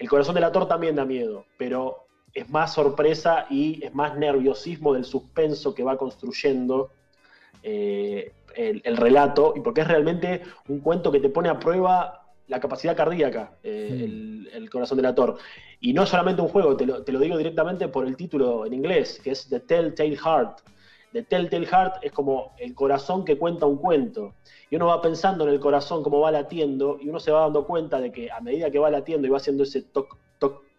[0.00, 4.94] El corazón del ator también da miedo, pero es más sorpresa y es más nerviosismo
[4.94, 6.90] del suspenso que va construyendo
[7.62, 12.58] eh, el, relato, y porque es realmente un cuento que te pone a prueba la
[12.58, 15.38] capacidad cardíaca, eh, el, corazón del actor.
[15.80, 18.74] Y no solamente un juego, te lo, te lo, digo directamente por el título en
[18.74, 20.60] inglés, que es The Telltale Heart.
[21.12, 24.34] The Telltale Heart es como el corazón que cuenta un cuento.
[24.70, 27.66] Y uno va pensando en el corazón, cómo va latiendo, y uno se va dando
[27.66, 30.16] cuenta de que a medida que va latiendo y va haciendo ese toc,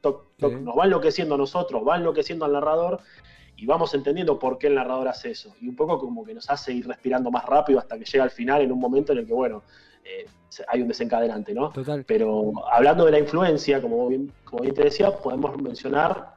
[0.02, 3.00] toc, nos va enloqueciendo a nosotros, va enloqueciendo al narrador
[3.56, 5.54] y vamos entendiendo por qué el narrador hace eso.
[5.62, 8.32] Y un poco como que nos hace ir respirando más rápido hasta que llega al
[8.32, 9.64] final en un momento en el que, bueno,
[10.06, 10.26] eh,
[10.68, 11.72] hay un desencadenante, ¿no?
[12.08, 16.36] Pero hablando de la influencia, como bien, como bien te decía, podemos mencionar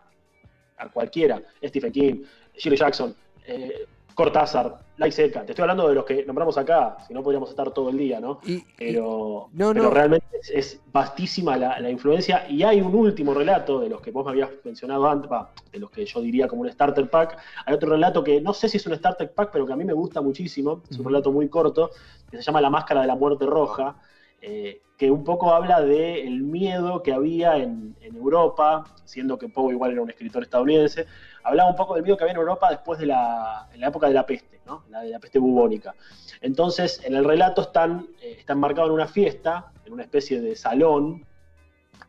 [0.76, 2.24] a cualquiera, Stephen King,
[2.56, 3.14] Shirley Jackson,
[3.46, 5.44] eh, Cortázar, la Seca.
[5.44, 8.20] Te estoy hablando de los que nombramos acá, si no podríamos estar todo el día,
[8.20, 8.40] ¿no?
[8.76, 9.48] pero,
[9.90, 12.48] realmente es, vastísima la, influencia.
[12.48, 15.30] Y hay un último relato de los que vos me habías mencionado antes,
[15.72, 17.38] de los que yo diría como un starter pack.
[17.66, 19.84] Hay otro relato que no sé si es un starter pack, pero que a mí
[19.84, 20.82] me gusta muchísimo.
[20.90, 21.90] Es un relato muy corto,
[22.30, 23.96] que se llama La Máscara de la Muerte Roja.
[24.40, 29.90] Eh, que un poco habla del miedo que había en, Europa, siendo que Poe igual
[29.90, 31.06] era un escritor estadounidense,
[31.44, 34.08] hablaba un poco del miedo que había en Europa después de la, en la época
[34.08, 34.84] de la peste, ¿no?
[34.90, 35.94] la, de la peste bubónica.
[36.40, 40.56] Entonces, en el relato están, eh, están marcados en una fiesta, en una especie de
[40.56, 41.24] salón,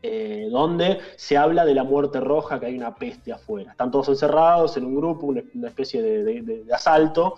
[0.01, 3.71] eh, donde se habla de la muerte roja, que hay una peste afuera.
[3.71, 7.35] Están todos encerrados en un grupo, una, especie de, asalto,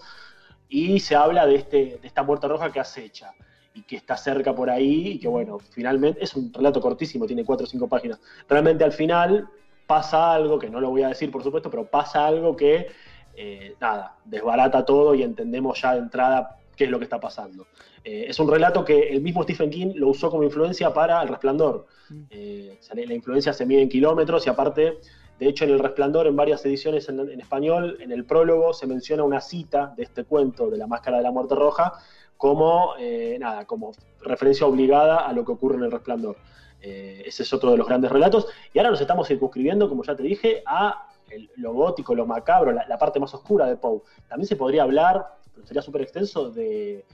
[0.67, 3.33] y se habla de, este, de esta muerte roja que acecha
[3.75, 7.45] y que está cerca por ahí, y que bueno, finalmente es un relato cortísimo, tiene
[7.45, 8.19] cuatro o cinco páginas.
[8.47, 9.47] Realmente al final
[9.87, 12.87] pasa algo, que no lo voy a decir por supuesto, pero pasa algo que,
[13.35, 17.67] eh, nada, desbarata todo y entendemos ya de entrada qué es lo que está pasando.
[18.03, 21.29] Eh, es un relato que el mismo Stephen King lo usó como influencia para El
[21.29, 21.87] Resplandor.
[22.09, 22.23] Mm.
[22.29, 24.99] Eh, la influencia se mide en kilómetros y aparte,
[25.39, 29.23] de hecho en El Resplandor, en varias ediciones en, español, en el prólogo se menciona
[29.23, 31.93] una cita de este cuento de la Máscara de la Muerte Roja
[32.37, 36.37] como, eh, nada, como referencia obligada a lo que ocurre en El Resplandor.
[36.85, 38.47] Ese es otro de los grandes relatos.
[38.73, 41.09] Y ahora nos estamos circunscribiendo, como ya te dije, a
[41.57, 44.01] lo gótico, lo macabro, la, la parte más oscura de Poe.
[44.27, 47.05] También se podría hablar, pero sería súper extenso, de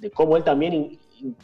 [0.00, 0.98] de, cómo él también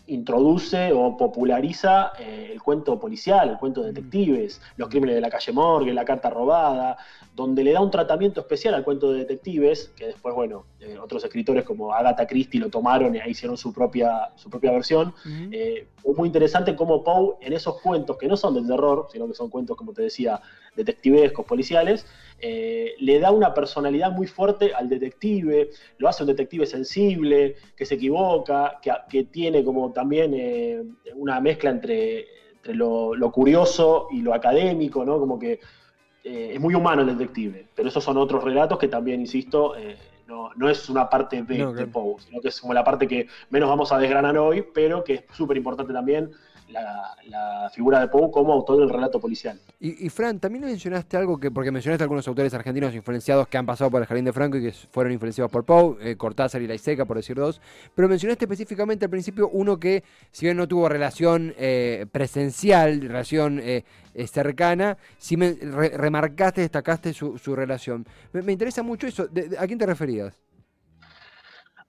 [0.07, 5.31] introduce o populariza eh, el cuento policial, el cuento de detectives, los crímenes de la
[5.31, 6.97] calle Morgue, la carta robada,
[7.35, 11.25] donde le da un tratamiento especial al cuento de detectives, que después, bueno, eh, otros
[11.25, 15.15] escritores como Agatha Christie lo tomaron y ahí hicieron su propia, su propia versión.
[15.51, 19.27] Eh, es muy interesante cómo Poe en esos cuentos, que no son del terror, sino
[19.27, 20.41] que son cuentos, como te decía,
[20.77, 22.07] detectivescos, policiales,
[22.41, 27.95] le da una personalidad muy fuerte al detective, lo hace un detective sensible, que se
[27.95, 30.83] equivoca, que, que tiene como también eh,
[31.15, 32.27] una mezcla entre,
[32.65, 35.19] lo, curioso y lo académico, ¿no?
[35.19, 35.61] Como que
[36.25, 39.97] eh, es muy humano el detective, pero esos son otros relatos que también, insisto, eh,
[40.27, 43.69] no, es una parte de, de Poe, sino que es como la parte que menos
[43.69, 46.31] vamos a desgranar hoy, pero que es súper importante también
[46.73, 49.59] la, figura de Poe como autor del relato policial.
[49.81, 53.91] Y, Fran, también mencionaste algo que, porque mencionaste algunos autores argentinos influenciados que han pasado
[53.91, 56.75] por el Jardín de Franco y que fueron influenciados por Poe, eh, Cortázar y La
[56.75, 57.61] Iseca, por decir dos,
[57.95, 63.61] pero mencionaste específicamente al principio uno que, si bien no tuvo relación eh, presencial, relación
[63.63, 63.85] eh,
[64.27, 68.07] cercana, sí me remarcaste, destacaste su, relación.
[68.33, 69.29] Me, interesa mucho eso.
[69.59, 70.35] ¿A quién te referías?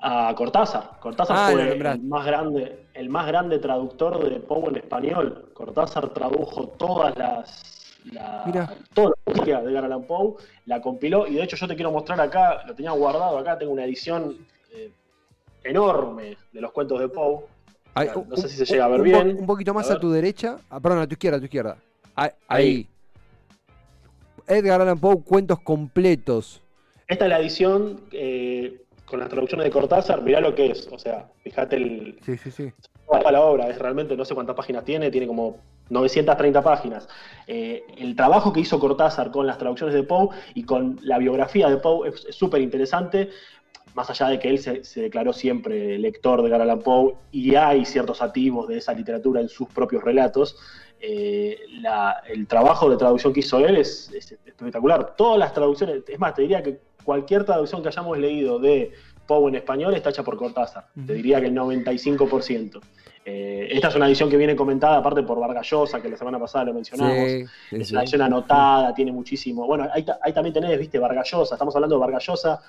[0.06, 1.00] A Cortázar.
[1.00, 5.50] Cortázar ah, fue el más, grande, el más grande traductor de Poe en español.
[5.54, 10.36] Cortázar tradujo todas las, la, toda la música de Edgar Allan Poe,
[10.66, 13.72] la compiló y de hecho yo te quiero mostrar acá, lo tenía guardado acá, tengo
[13.72, 14.36] una edición
[14.74, 14.92] eh,
[15.63, 17.46] enorme de los cuentos de Poe.
[18.28, 19.38] no sé si se llega a ver bien.
[19.39, 21.78] un poquito más a, tu derecha, ah, perdón, a tu izquierda, a tu izquierda.
[22.50, 22.89] Ahí.
[24.48, 26.62] Edgar Allan Poe, cuentos completos.
[27.08, 28.83] Esta es la edición eh,
[29.13, 30.89] con las traducciones de Cortázar, mirá lo que es.
[30.91, 32.17] O sea, fíjate el.
[32.26, 32.73] Sí, sí, sí.
[33.32, 35.58] la obra, es realmente, no sé cuántas páginas tiene, tiene como
[35.91, 37.08] 930 páginas.
[37.45, 41.69] Eh, el trabajo que hizo Cortázar con las traducciones de Poe y con la biografía
[41.69, 43.30] de Poe es súper interesante,
[43.93, 48.19] más allá de que él se, declaró siempre lector de Edgar Poe y hay ciertos
[48.19, 50.58] activos de esa literatura en sus propios relatos.
[51.06, 51.60] Eh,
[52.30, 55.16] el trabajo de traducción que hizo él es, es espectacular.
[55.18, 58.94] Todas las traducciones, es más, te diría que cualquier traducción que hayamos leído de
[59.28, 60.88] Poe en español está hecha por Cortázar.
[61.06, 62.80] Te diría que el 95%.
[63.26, 66.66] Eh, esta es una edición que viene comentada aparte por Vargallosa, que la semana pasada
[66.66, 67.18] lo mencionamos.
[67.72, 69.66] es una edición anotada, tiene muchísimo.
[69.68, 71.56] Bueno, ahí, también tenés, viste, Vargallosa.
[71.56, 72.62] Estamos hablando de Vargallosa,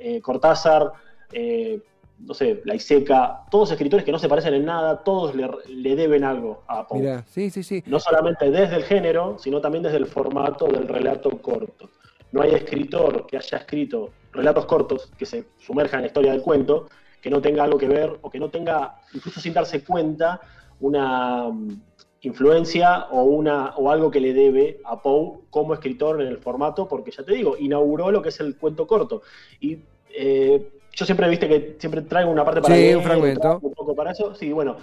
[0.00, 0.92] eh, Cortázar,
[1.32, 1.80] eh,
[2.18, 6.24] no sé, La Iseca, todos escritores que no se parecen en nada, todos le, deben
[6.24, 7.22] algo a Poe.
[7.26, 7.82] sí, sí, sí.
[7.86, 11.90] No solamente desde el género, sino también desde el formato del relato corto
[12.32, 16.42] no hay escritor que haya escrito relatos cortos que se sumerjan en la historia del
[16.42, 16.88] cuento,
[17.20, 20.40] que no tenga algo que ver o que no tenga, incluso sin darse cuenta,
[20.80, 21.80] una mm,
[22.22, 26.86] influencia o, una, o algo que le debe a Poe como escritor en el formato,
[26.86, 29.22] porque ya te digo, inauguró lo que es el cuento corto.
[29.60, 29.78] Y
[30.10, 33.60] eh, yo siempre viste que siempre traigo una parte para sí, un fragmento.
[33.62, 34.34] Un poco para eso.
[34.34, 34.76] Sí, bueno.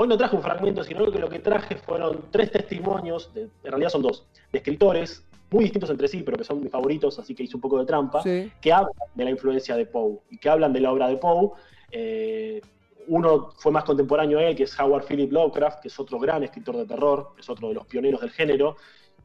[0.00, 3.90] Hoy no traje un fragmento, sino que lo que traje fueron tres testimonios, en realidad
[3.90, 7.42] son dos, de escritores muy distintos entre sí, pero que son mis favoritos, así que
[7.42, 10.72] hice un poco de trampa, que hablan de la influencia de Poe y que hablan
[10.72, 11.50] de la obra de Poe.
[11.90, 12.60] Eh,
[13.08, 16.44] uno fue más contemporáneo a él, que es Howard Philip Lovecraft, que es otro gran
[16.44, 18.76] escritor de terror, es otro de los pioneros del género,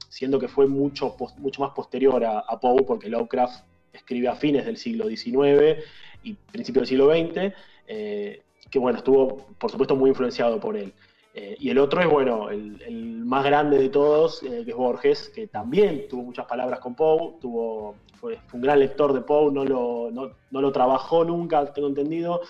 [0.10, 4.77] siendo que fue mucho, mucho más posterior a, Poe, porque Lovecraft escribe a fines del
[4.77, 5.84] siglo XIX
[6.23, 7.53] y principios del siglo XX,
[7.88, 10.93] eh, que bueno, estuvo por supuesto muy influenciado por él.
[11.36, 15.29] Eh, y el otro es, bueno, el, más grande de todos, eh, que es Borges,
[15.29, 19.65] que también tuvo muchas palabras con Poe, tuvo, fue, un gran lector de Poe, no
[19.65, 22.41] lo, no, lo trabajó nunca, tengo entendido.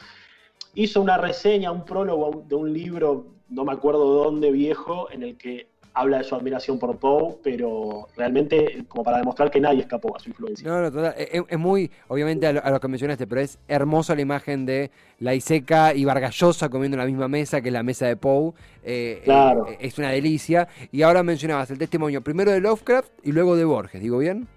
[0.75, 5.37] Hizo una reseña, un prólogo de un libro, no me acuerdo dónde, viejo, en el
[5.37, 10.15] que habla de su admiración por Poe, pero realmente como para demostrar que nadie escapó
[10.15, 10.67] a su influencia.
[10.67, 11.13] No, no, total.
[11.17, 14.65] Es, es muy, obviamente, a lo, a lo que mencionaste, pero es hermosa la imagen
[14.65, 18.53] de la Iseca y Vargallosa comiendo en la misma mesa que la mesa de Poe.
[18.83, 19.67] Eh, Claro.
[19.67, 20.67] eh, es una delicia.
[20.91, 24.47] Y ahora mencionabas el testimonio primero de Lovecraft y luego de Borges, ¿digo bien?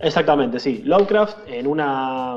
[0.00, 0.82] Exactamente, sí.
[0.84, 2.36] Lovecraft en una,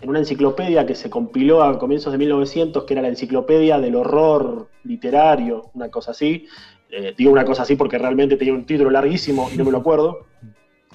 [0.00, 3.94] en una enciclopedia que se compiló a comienzos de 1900, que era la enciclopedia del
[3.94, 6.46] horror literario, una cosa así.
[6.96, 9.78] Eh, digo una cosa así porque realmente tenía un título larguísimo y no me lo
[9.78, 10.26] acuerdo.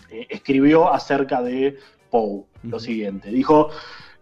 [0.10, 1.78] Eh, escribió acerca de
[2.10, 3.30] Poe lo siguiente.
[3.30, 3.70] Dijo,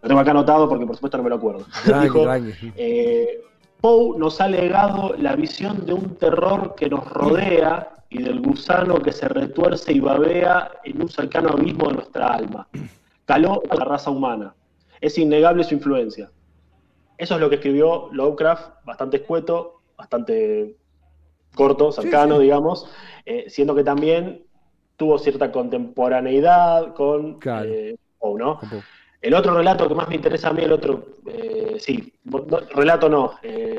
[0.02, 1.66] lo tengo acá anotado porque por supuesto no me lo acuerdo.
[2.02, 2.26] Dijo,
[2.76, 3.42] eh,
[3.80, 9.00] Poe nos ha legado la visión de un terror que nos rodea y del gusano
[9.00, 12.66] que se retuerce y babea en un cercano abismo de nuestra alma.
[13.24, 14.52] Caló a la raza humana.
[15.00, 16.28] Es innegable su influencia.
[17.18, 20.76] Eso es lo que escribió Lovecraft, bastante escueto, bastante
[21.54, 22.42] corto, cercano, sí.
[22.42, 22.86] digamos,
[23.26, 24.42] eh, siendo que también
[24.96, 27.68] tuvo cierta contemporaneidad con Claro.
[27.68, 28.58] eh, Poe, ¿no?
[28.58, 28.82] Con Poe.
[29.20, 33.08] El otro relato que más me interesa a mí, el otro, eh, sí, no, relato
[33.08, 33.34] no,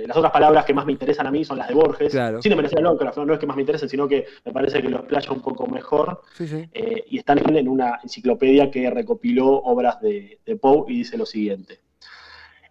[0.05, 2.41] las otras palabras que más me interesan a mí son las de Borges, Claro.
[2.41, 3.25] sin merecer Lovecraft, ¿no?
[3.25, 5.65] no es que más me interesen, sino que me parece que los playa un poco
[5.65, 6.69] mejor, Sí, sí.
[6.73, 11.79] y están en una enciclopedia que recopiló obras de, de Poe y dice lo siguiente.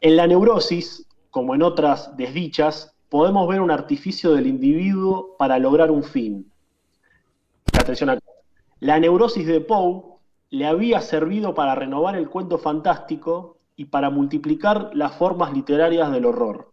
[0.02, 5.90] En la neurosis, como en otras desdichas, podemos ver un artificio del individuo para lograr
[5.90, 6.51] un fin.
[7.79, 8.23] Atención acá.
[8.81, 10.03] La neurosis de Poe
[10.51, 16.27] le había servido para renovar el cuento fantástico y para multiplicar las formas literarias del
[16.27, 16.73] horror.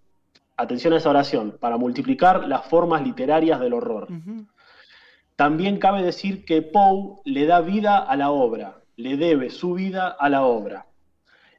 [0.58, 4.08] Atención a esa oración, para multiplicar las formas literarias del horror.
[5.36, 10.08] También cabe decir que Poe le da vida a la obra, le debe su vida
[10.08, 10.88] a la obra.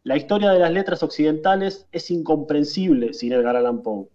[0.03, 4.09] La historia de las letras occidentales es incomprensible sin Edgar Allan Poe.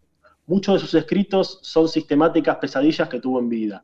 [0.51, 3.83] Muchos de sus escritos son sistemáticas pesadillas que tuvo en vida.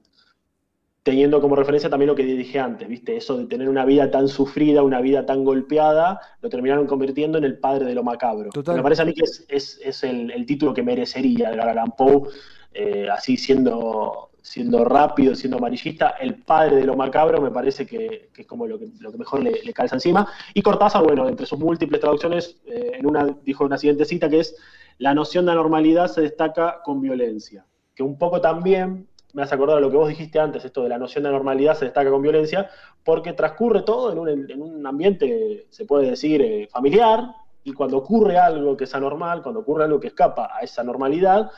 [1.03, 3.15] Teniendo como referencia también lo que dije antes, ¿viste?
[3.15, 7.45] Eso de tener una vida tan sufrida, una vida tan golpeada, lo terminaron convirtiendo en
[7.45, 8.49] el padre de lo macabro.
[8.49, 8.75] Total.
[8.75, 11.93] Me parece a mí que es, es- es el, el título que merecería Edgar Allan
[11.97, 12.23] Poe,
[12.73, 18.29] eh, así siendo, siendo rápido, siendo amarillista, el padre de lo macabro me parece que,
[18.33, 20.27] que es como lo que, lo que mejor le, le calza encima.
[20.53, 24.41] Y Cortázar, bueno, entre sus múltiples traducciones, eh, en una dijo una siguiente cita que
[24.41, 24.57] es,
[24.97, 27.65] la noción de anormalidad se destaca con violencia.
[27.95, 30.89] Que un poco también me hace acordar a lo que vos dijiste antes, esto de
[30.89, 32.69] la noción de anormalidad se destaca con violencia,
[33.03, 37.23] porque transcurre todo en un, en un ambiente, se puede decir, eh, familiar,
[37.63, 41.51] y cuando ocurre algo que es anormal, cuando ocurre algo que escapa a esa normalidad,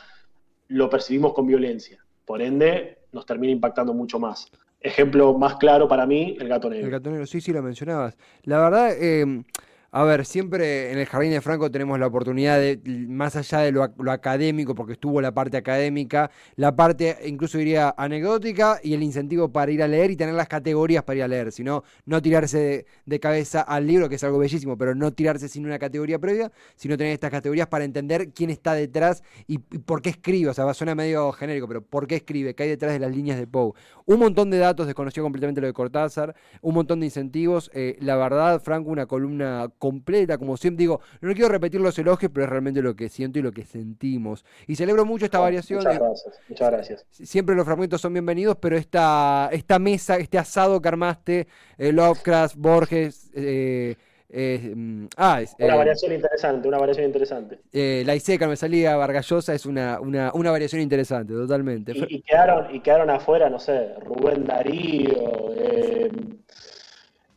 [0.68, 2.04] lo percibimos con violencia.
[2.26, 4.52] Por ende, nos termina impactando mucho más.
[4.82, 6.86] Ejemplo más claro para mí, el gato negro.
[6.86, 8.18] El gatonero, sí, sí, lo mencionabas.
[8.44, 9.44] La verdad, eh,
[9.92, 13.72] a ver, siempre en el Jardín de Franco tenemos la oportunidad de, más allá de
[13.72, 18.94] lo, ac- lo académico, porque estuvo la parte académica, la parte, incluso diría, anecdótica y
[18.94, 21.84] el incentivo para ir a leer y tener las categorías para ir a leer, sino
[22.06, 25.80] no tirarse de, cabeza al libro, que es algo bellísimo, pero no tirarse sin una
[25.80, 30.12] categoría previa, sino tener estas categorías para entender quién está detrás y, y por qué
[30.12, 30.50] escribe.
[30.50, 33.40] O sea, suena medio genérico, pero por qué escribe, qué hay detrás de las líneas
[33.40, 33.74] de Poe.
[34.06, 37.72] Un montón de datos, desconoció completamente lo de Cortázar, un montón de incentivos.
[37.74, 42.32] eh, la verdad, Franco, una columna completa, como siempre digo, no quiero repetir los elogios,
[42.32, 44.46] pero es realmente lo que siento y lo que sentimos.
[44.68, 45.80] Y celebro mucho esta variación.
[45.80, 47.06] Muchas gracias, muchas gracias.
[47.10, 52.56] Siempre los fragmentos son bienvenidos, pero esta, esta mesa, este asado que armaste, eh, Lovecraft,
[52.58, 53.96] Borges, eh,
[54.32, 57.60] eh, mm, ah, es, Una variación interesante, una variación interesante.
[57.72, 61.94] la Iseca me salía Vargallosa, es una, una, una variación interesante, totalmente.
[61.96, 66.12] Y, y quedaron, y quedaron afuera, no sé, Rubén Darío, eh,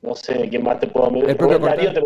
[0.03, 2.03] no sé, ¿quién más te puedo El propio Darío, te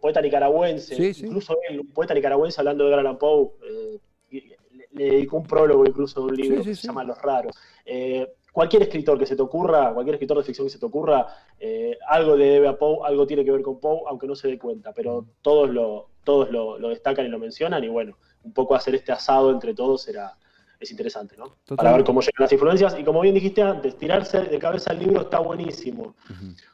[0.00, 1.26] poeta nicaragüense, Sí, sí.
[1.26, 4.58] incluso él, un poeta nicaragüense hablando de Allan Poe, eh, le,
[4.92, 7.56] le dedicó un prólogo incluso de un libro Sí, que se llama Los Raros.
[7.84, 11.26] Eh, cualquier escritor que se te ocurra, cualquier escritor de ficción que se te ocurra,
[11.58, 14.48] eh, algo le debe a Poe, algo tiene que ver con Poe, aunque no se
[14.48, 18.52] dé cuenta, pero todos lo, todos lo, lo destacan y lo mencionan, y bueno, un
[18.52, 20.36] poco hacer este asado entre todos era,
[20.80, 21.56] es interesante, ¿no?
[21.76, 25.00] Para ver cómo llegan las influencias, y como bien dijiste antes, tirarse de cabeza el
[25.00, 26.14] libro está buenísimo.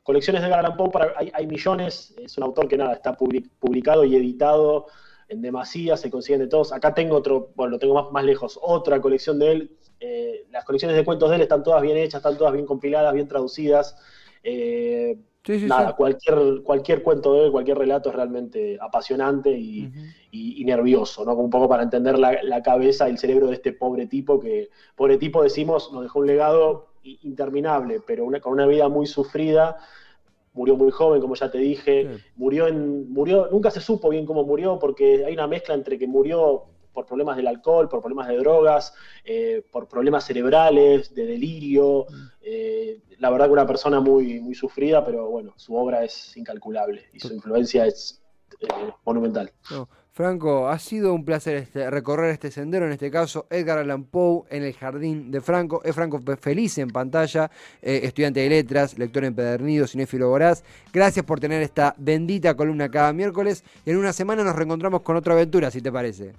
[0.02, 4.04] Colecciones de Edgar para- hay, hay millones, es un autor que nada, está public- publicado
[4.04, 4.86] y editado
[5.28, 6.72] en demasía, se consiguen de todos.
[6.72, 9.70] Acá tengo otro, bueno, lo tengo más, más lejos, otra colección de él.
[10.00, 13.14] Eh, las colecciones de cuentos de él están todas bien hechas, están todas bien compiladas,
[13.14, 13.96] bien traducidas.
[14.42, 15.94] Eh, Sí, sí, nada, sí.
[15.98, 19.90] cualquier, cualquier cuento de él, cualquier relato es realmente apasionante y.
[20.34, 21.34] y- y nervioso, ¿no?
[21.34, 24.68] Un poco para entender la, la cabeza y el cerebro de este pobre tipo que,
[24.96, 29.76] pobre tipo decimos, nos dejó un legado interminable, pero una- con una vida muy sufrida,
[30.54, 32.22] murió muy joven, como ya te dije, Sí.
[32.36, 36.06] murió en, murió, nunca se supo bien cómo murió, porque hay una mezcla entre que
[36.06, 38.94] murió por problemas del alcohol, por problemas de drogas,
[39.24, 42.06] eh, por problemas cerebrales, de delirio.
[42.40, 47.02] Eh, la verdad que una persona muy, muy sufrida, pero bueno, su obra es incalculable
[47.12, 48.20] y su influencia es
[49.04, 49.50] monumental.
[50.14, 54.44] Franco, ha sido un placer este, recorrer este sendero, en este caso Edgar Allan Poe
[54.48, 55.82] en el jardín de Franco.
[55.82, 57.50] Es Franco feliz en pantalla,
[57.82, 60.62] eh, estudiante de letras, lector empedernido, cinéfilo voraz.
[60.92, 65.16] Gracias por tener esta bendita columna cada miércoles y en una semana nos reencontramos con
[65.16, 66.30] otra aventura, si te parece.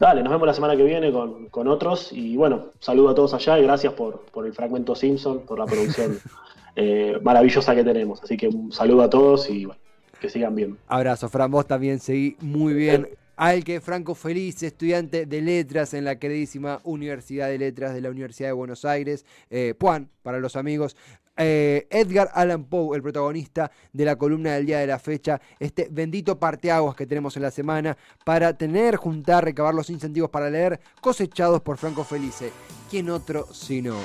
[0.00, 3.56] Dale, nos vemos la semana que viene con, otros y bueno, saludo a todos allá
[3.56, 6.18] y gracias por, el fragmento Simpson, por la producción
[6.74, 8.20] eh, maravillosa que tenemos.
[8.20, 9.83] Así que un saludo a todos y bueno
[10.24, 10.78] que sigan bien.
[10.88, 13.08] Abrazo, Fran, vos también seguí muy bien.
[13.36, 18.08] Al que Franco Feliz, estudiante de letras en la queridísima Universidad de Letras de la
[18.08, 20.96] Universidad de Buenos Aires, eh, Puan, para los amigos.
[21.36, 25.88] Eh, Edgar Allan Poe, el protagonista de la columna del día de la fecha, este
[25.90, 30.80] bendito parteaguas que tenemos en la semana para tener, juntar, recabar los incentivos para leer,
[31.00, 32.52] cosechados por Franco Felice.
[32.88, 33.96] ¿Quién otro sino?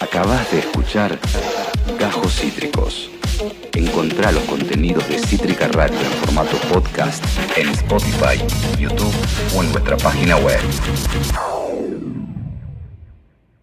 [0.00, 1.18] Acabas de escuchar
[1.98, 3.10] Gajos Cítricos.
[3.74, 7.22] Encontrá los contenidos de Cítrica Radio en formato podcast
[7.56, 8.38] en Spotify,
[8.78, 9.14] YouTube
[9.54, 10.58] o en nuestra página web.